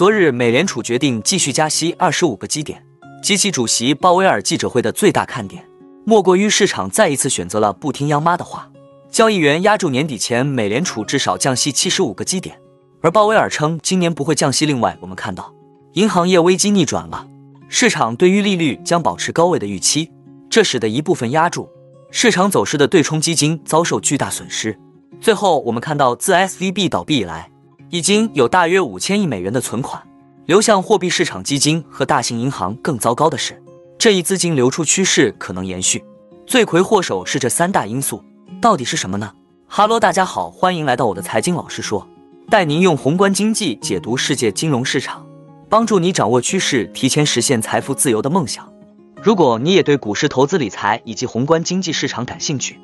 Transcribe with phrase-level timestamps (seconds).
[0.00, 2.82] 昨日，美联储决定继续加息二十五个基点，
[3.22, 5.62] 及其主席鲍威尔记者会的最大看点，
[6.06, 8.70] 莫过于市场再一次选择了不听央妈的话。
[9.10, 12.58] 交易员压住年底前美联储至少降息七十五个基点，
[13.02, 14.64] 而鲍威尔称今年不会降息。
[14.64, 15.52] 另外，我们看到
[15.92, 17.26] 银行业危机逆转了，
[17.68, 20.10] 市场对于利率将保持高位的预期，
[20.48, 21.68] 这使得一部分压住
[22.10, 24.80] 市场走势的对冲基金遭受巨大损失。
[25.20, 27.50] 最后，我们看到自 S V B 倒闭以来，
[27.90, 30.00] 已经有大约五千亿美元的存款
[30.46, 32.72] 流向货币市场基金和大型银行。
[32.76, 33.60] 更糟糕的是，
[33.98, 36.04] 这一资金流出趋势可能延续。
[36.46, 38.22] 罪魁祸首是这三大因素。
[38.62, 39.32] 到底是什么呢？
[39.66, 42.06] 哈喽，大家好，欢迎来到我的财经老师说，
[42.48, 45.26] 带您用宏观经济解读世界金融市场，
[45.68, 48.72] 帮助你掌握趋势，提前实现财富自由的梦想。
[49.20, 52.78] 如果你也对股市投资理财以及宏观经济市场感兴趣，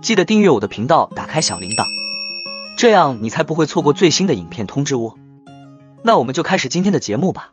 [0.00, 1.84] 记得订阅我的频道，打开小铃铛，
[2.76, 5.14] 这样你才不会错过最新的影片通知哦。
[6.02, 7.52] 那我们就开始今天的节目吧。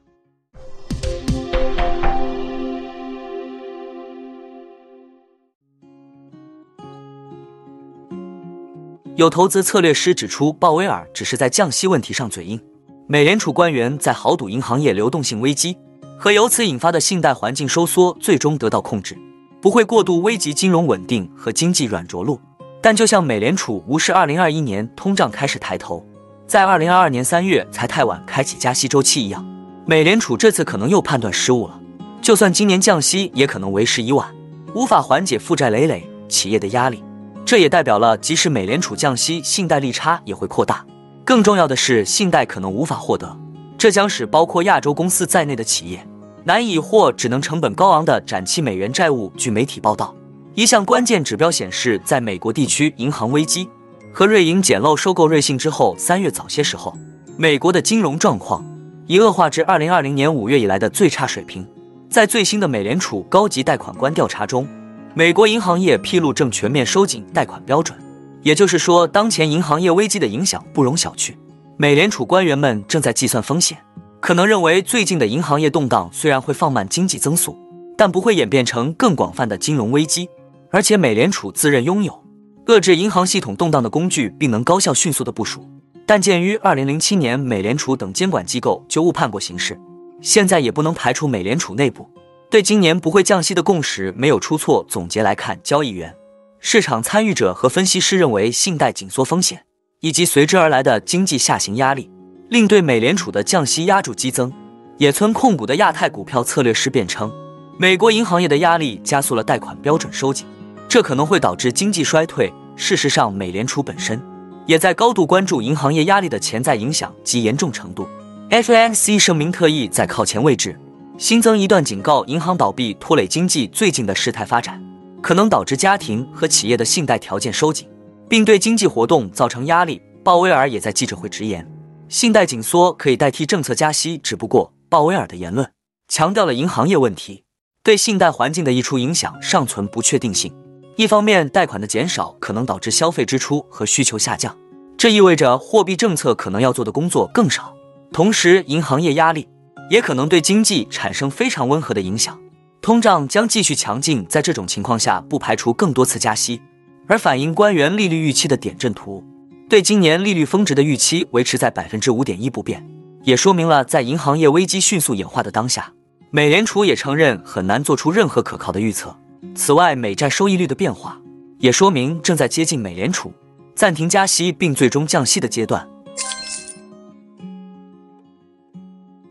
[9.16, 12.60] 有投资策略师指出，鲍威尔只是在降息问题上嘴硬。
[13.08, 15.78] 美联储官员在豪赌银行业流动性危机
[16.18, 19.18] 和由此引发的信贷环境收缩最终得到控制，
[19.62, 22.40] 不会过度危及金融稳定和经济软着陆。
[22.84, 26.06] 但就像美联储无视2021年通胀开始抬头，
[26.46, 29.46] 在2022年3月才太晚开启加息周期一样，
[29.86, 31.80] 美联储这次可能又判断失误了。
[32.22, 34.28] 就算今年降息，也可能为时已晚，
[34.76, 37.02] 无法缓解负债累累企业的压力。
[37.46, 40.86] 这也代表了，即使美联储降息，信贷利差也会扩大。
[41.24, 43.38] 更重要的是，信贷可能无法获得，
[43.78, 46.06] 这将使包括亚洲公司在内的企业
[46.44, 49.32] 难以或只能成本高昂的展期美元债务。
[49.38, 50.14] 据媒体报道，
[50.56, 53.68] 一项关键指标显示，在美国地区银行危机
[54.12, 56.96] 和瑞银捡漏收购瑞信之后，三月早些时候，
[57.38, 58.64] 美国的金融状况
[59.08, 61.68] 已恶化至二零二零年五月以来的最差水平。
[62.08, 64.68] 在最新的美联储高级贷款官调查中。
[65.16, 67.98] 美国银行业披露正全面收紧贷款标准，
[68.42, 71.34] 也就是说，当前银行业危机的影响不容小觑。
[71.78, 73.78] 美联储官员们正在计算风险，
[74.20, 77.56] 可能认为最近的银行业动荡虽然会放慢经济增速，
[77.96, 80.30] 但不会演变成更广泛的金融危机。
[80.74, 82.24] 而且，美联储自认拥有
[82.66, 85.64] 遏制银行系统动荡的工具，并能高效迅速的部署。
[86.08, 89.80] 但鉴于2007年美联储等监管机构就误判过形势，
[90.20, 92.10] 现在也不能排除美联储内部。
[92.50, 94.84] 对今年不会降息的共识没有出错。
[94.90, 96.12] 总结来看，交易员、
[96.60, 99.64] 市场参与者和分析师认为，信贷紧缩风险
[100.00, 102.10] 以及随之而来的经济下行压力，
[102.50, 104.52] 令对美联储的降息压住激增。
[104.98, 107.32] 野村控股的亚太股票策略师辩称，
[107.78, 110.48] 美国银行业的压力加速了贷款标准收紧，
[110.94, 112.54] 这可能会导致经济衰退。
[112.76, 114.22] 事实上，美联储本身
[114.68, 118.08] 也在高度关注银行业压力的潜在影响及严重程度。
[118.52, 120.80] FOMC 声明特意在靠前位置。
[121.18, 124.80] 新增一段警告：银行倒闭拖累经济最近的事态发展，
[125.20, 127.90] 可能导致家庭和企业的信贷条件收紧，
[128.30, 130.00] 并对经济活动造成压力。
[130.24, 131.68] 鲍威尔也在记者会直言，
[132.08, 134.20] 信贷紧缩可以代替政策加息。
[134.20, 135.68] 只不过，鲍威尔的言论
[136.08, 137.46] 强调了银行业问题
[137.82, 140.54] 对信贷环境的溢出影响尚存不确定性。
[140.96, 144.56] 一方面，贷款的减少可能导致消费支出和需求下降，
[144.98, 147.74] 这意味着货币政策可能要做的工作更少。
[148.12, 149.48] 同时，银行业压力。
[149.90, 152.40] 也可能对经济产生非常温和的影响，
[152.82, 154.26] 通胀将继续强劲。
[154.28, 156.62] 在这种情况下，不排除更多次加息。
[157.08, 159.24] 而反映官员利率预期的点阵图，
[159.70, 162.84] 对今年利率峰值的预期维持在百分之五点一不变，
[163.24, 165.92] 也说明了在银行业危机迅速演化的当下，
[166.32, 169.16] 美联储也承认很难做出任何可靠的预测。
[169.56, 171.20] 此外，美债收益率的变化
[171.60, 173.32] 也说明正在接近美联储
[173.76, 175.88] 暂停加息并最终降息的阶段。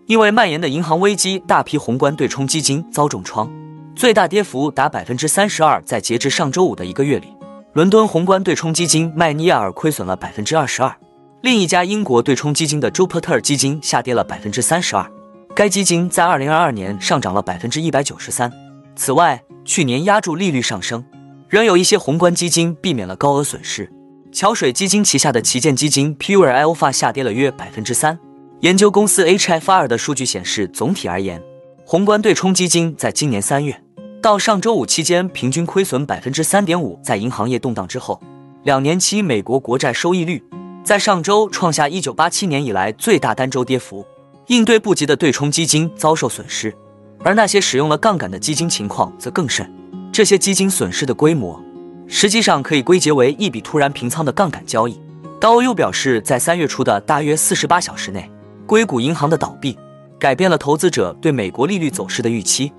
[0.06, 3.50] 因为蔓延的银行危机，大批宏观对冲基金遭重创，
[3.96, 5.82] 最大跌幅达百分之三十二。
[5.82, 7.28] 在截至上周五的一个月里，
[7.72, 10.94] 伦敦宏观对冲基金麦尼亚尔亏损了百分之二十二，
[11.40, 15.10] 另一家英国对冲基金的朱珀特尔基金下跌了百分之三十二。
[15.54, 18.52] 该基金在二零二二年上涨了百分之一百九十三。
[18.94, 21.04] 此外，去年压住利率上升，
[21.48, 23.90] 仍有一些宏观基金避免了高额损失。
[24.32, 28.18] 桥水基金旗下的旗舰基金 Pure Alpha 下跌了约百分之三。
[28.60, 31.42] 研究公司 HFR 的数据显示，总体而言，
[31.84, 33.82] 宏观对冲基金在今年三月
[34.22, 36.98] 到上周五期间平均亏损百分之三点五。
[37.02, 38.20] 在银行业动荡之后，
[38.64, 40.42] 两年期美国国债收益率
[40.82, 44.04] 在上周创下一九八七年以来最大单周跌幅。
[44.48, 46.74] 应对不及的对冲基金遭受损失，
[47.24, 49.70] 而那些使用了杠杆的基金情况则更甚。
[50.12, 51.58] 这些基金损失的规模
[52.06, 55.00] 实际上可以归结为一笔突然平仓的杠杆交易。
[55.40, 58.30] 高欧又表示，在三月初的大约四十八小时内。
[58.64, 59.76] 硅谷银行的倒闭，
[60.18, 62.72] 改变了投资者对美国利率走势的预期。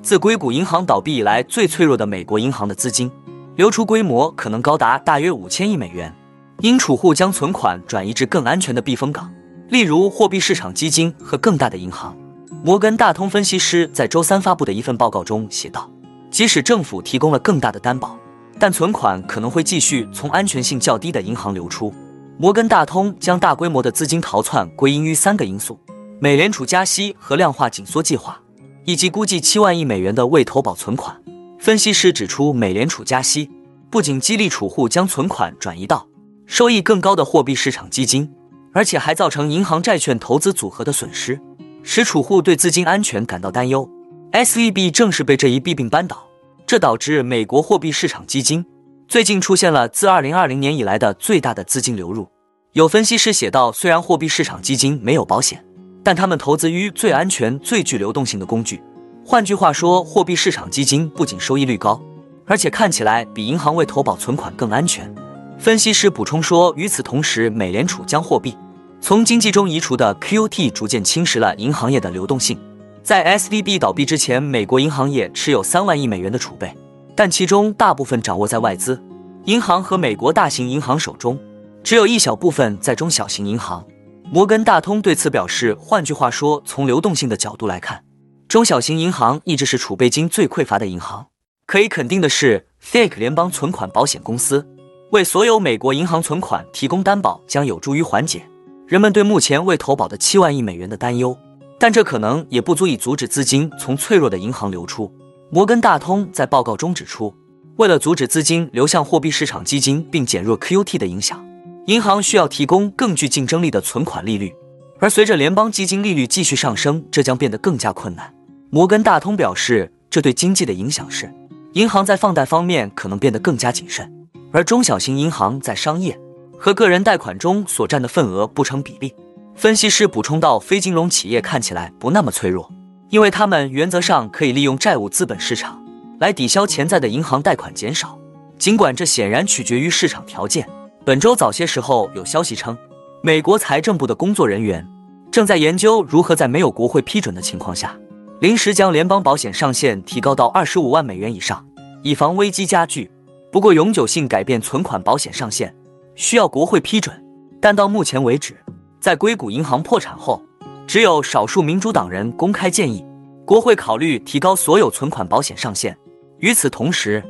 [0.00, 3.10] 自硅谷银行倒闭以来，最脆弱的美国银行的资金
[3.56, 6.14] 流出规模可能高达大约五千亿美元，
[6.60, 9.30] 因储户将存款转移至更安全的避风港，
[9.68, 12.16] 例如货币市场基金和更大的银行。
[12.64, 15.90] 摩根大通分析师在周三发布的一份报告中写道
[16.30, 18.18] ：“即使政府提供了更大的担保，
[18.58, 21.92] 但存款可能会继续从安全性较低的银行流出。”
[22.38, 25.78] 摩根大通将大规模的资金逃窜归因于三个因素：
[26.20, 28.40] 美联储加息和量化紧缩计划。
[28.84, 31.14] 以及估计七万亿美元的未投保存款。
[31.58, 33.50] 分析师指出，美联储加息
[33.90, 36.06] 不仅激励储户将存款转移到
[36.46, 38.32] 收益更高的货币市场基金，
[38.78, 41.40] 而且还造成银行债券投资组合的损失，
[41.82, 43.90] 使储户对资金安全感到担忧。
[44.30, 46.28] S E B 正是被这一弊病扳倒，
[46.64, 48.64] 这导致美国货币市场基金
[49.08, 52.28] 最近出现了自2020年以来的最大的资金流入。
[52.74, 55.64] 有分析师写道：“虽然货币市场基金没有保险。”
[56.04, 58.80] 但他们投资于最安全、最具流动性的工具。
[59.26, 62.00] 换句话说，货币市场基金不仅收益率高，
[62.46, 65.12] 而且看起来比银行为投保存款更安全。
[65.58, 68.56] 分析师补充说，与此同时，美联储将货币
[69.00, 72.58] 从经济中移除的 QT 逐渐侵蚀了银行业的流动性。
[73.02, 76.74] 在 SVB 倒闭之前，美国银行业持有三万亿美元的储备，
[77.14, 79.02] 但其中大部分掌握在外资
[79.44, 81.38] 银行和美国大型银行手中，
[81.82, 83.86] 只有一小部分在中小型银行。
[84.30, 88.04] 摩根大通对此表示，换句话说，从流动性的角度来看，
[88.46, 91.28] 中小型银行一直是储备金最匮乏的银行。
[91.64, 94.66] 可以肯定的是 f a k e 联邦存款保险公司
[95.12, 98.42] 为所有美国银行存款提供担保，将有助于缓解
[98.88, 101.36] 人们对目前未投保的七万亿美元的担忧。
[101.78, 105.12] 但这可能也不足以阻止资金从脆弱的银行流出。
[105.50, 107.32] 摩根大通在报告中指出，
[107.76, 111.46] 为了阻止资金流向货币市场基金并减弱 QT 的影响。
[111.86, 114.54] 银行需要提供更具竞争力的存款利率，
[114.98, 118.34] 而随着联邦基金利率继续上升，这将变得更加困难。
[118.70, 121.32] 摩根大通表示，这对经济的影响是，
[121.74, 124.10] 银行在放贷方面可能变得更加谨慎，
[124.50, 126.18] 而中小型银行在商业
[126.58, 129.14] 和个人贷款中所占的份额不成比例。
[129.54, 132.70] 分析师补充道，非金融企业看起来不那么脆弱，
[133.10, 135.82] 因为他们原则上可以利用债务资本市场
[136.20, 138.18] 来抵消潜在的银行贷款减少，
[138.58, 140.68] 尽管这显然取决于市场条件。
[141.04, 142.76] 本周早些时候有消息称，
[143.22, 144.86] 美国财政部的工作人员
[145.30, 147.96] 正在研究如何在没有国会批准的情况下，
[148.40, 151.66] 临时将联邦保险上限提高到二十五万美元以上，
[152.02, 153.10] 以防危机加剧。
[153.50, 155.74] 不过，永久性改变存款保险上限
[156.18, 157.16] 需要国会批准，
[157.60, 158.56] 但到目前为止，
[159.00, 160.42] 在硅谷银行破产后，
[160.84, 163.06] 只有少数民主党人公开建议
[163.46, 165.96] 国会考虑提高所有存款保险上限。
[166.38, 167.22] 与此同时，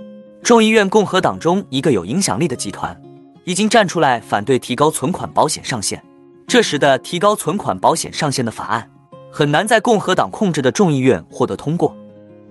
[0.42, 2.98] 众议院共和党中一个有影响力的集团。
[3.44, 6.02] 已经站出来反对提高存款保险上限，
[6.46, 8.90] 这时的提高存款保险上限的法案
[9.30, 11.94] 很难在共和党控制的众议院获得通过。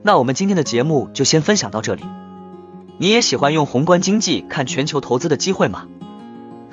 [0.04, 2.04] 那我们今天的节目就先分享到这里。
[3.00, 5.88] 你也喜欢用宏观经济看全球投资的机会吗？